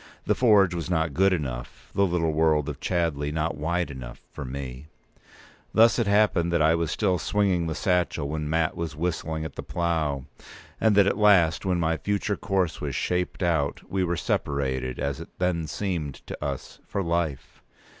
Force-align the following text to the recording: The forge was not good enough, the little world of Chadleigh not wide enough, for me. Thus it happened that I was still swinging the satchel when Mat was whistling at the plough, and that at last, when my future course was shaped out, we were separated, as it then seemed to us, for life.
The 0.25 0.33
forge 0.33 0.73
was 0.73 0.89
not 0.89 1.13
good 1.13 1.31
enough, 1.31 1.91
the 1.93 2.07
little 2.07 2.31
world 2.31 2.67
of 2.67 2.79
Chadleigh 2.79 3.31
not 3.31 3.55
wide 3.55 3.91
enough, 3.91 4.19
for 4.31 4.43
me. 4.43 4.87
Thus 5.75 5.99
it 5.99 6.07
happened 6.07 6.51
that 6.51 6.59
I 6.59 6.73
was 6.73 6.89
still 6.89 7.19
swinging 7.19 7.67
the 7.67 7.75
satchel 7.75 8.27
when 8.27 8.49
Mat 8.49 8.75
was 8.75 8.95
whistling 8.95 9.45
at 9.45 9.53
the 9.55 9.61
plough, 9.61 10.25
and 10.79 10.95
that 10.95 11.05
at 11.05 11.19
last, 11.19 11.67
when 11.67 11.79
my 11.79 11.97
future 11.97 12.35
course 12.35 12.81
was 12.81 12.95
shaped 12.95 13.43
out, 13.43 13.83
we 13.91 14.03
were 14.03 14.17
separated, 14.17 14.97
as 14.97 15.19
it 15.19 15.29
then 15.37 15.67
seemed 15.67 16.25
to 16.25 16.43
us, 16.43 16.79
for 16.87 17.03
life. 17.03 17.61